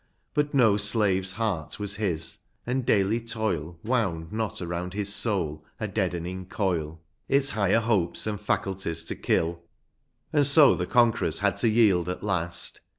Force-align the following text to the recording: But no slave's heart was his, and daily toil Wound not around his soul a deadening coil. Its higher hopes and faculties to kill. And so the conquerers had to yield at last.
But 0.33 0.55
no 0.55 0.77
slave's 0.77 1.33
heart 1.33 1.77
was 1.77 1.97
his, 1.97 2.39
and 2.65 2.87
daily 2.87 3.21
toil 3.21 3.77
Wound 3.83 4.31
not 4.31 4.59
around 4.59 4.93
his 4.95 5.13
soul 5.13 5.63
a 5.79 5.87
deadening 5.87 6.47
coil. 6.47 6.99
Its 7.29 7.51
higher 7.51 7.79
hopes 7.81 8.25
and 8.25 8.41
faculties 8.41 9.03
to 9.03 9.15
kill. 9.15 9.61
And 10.33 10.43
so 10.47 10.73
the 10.73 10.87
conquerers 10.87 11.37
had 11.41 11.55
to 11.57 11.69
yield 11.69 12.09
at 12.09 12.23
last. 12.23 12.81